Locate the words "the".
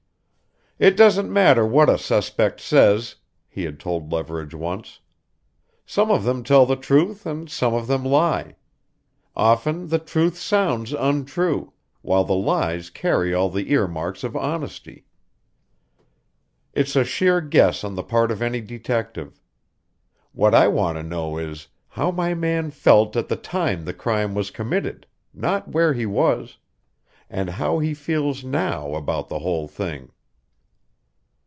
6.65-6.75, 9.89-9.99, 12.23-12.33, 13.51-13.71, 17.93-18.01, 23.27-23.35, 23.85-23.93, 29.29-29.37